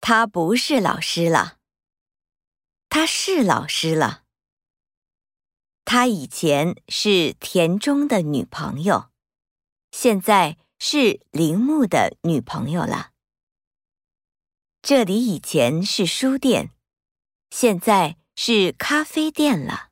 [0.00, 1.58] 他不是老师了。
[2.88, 4.24] 他是老师了。
[5.84, 9.10] 他以前是田中的女朋友，
[9.90, 13.10] 现在是铃木的女朋友了。
[14.82, 16.70] 这里以前是书店，
[17.50, 19.89] 现在是咖啡店了。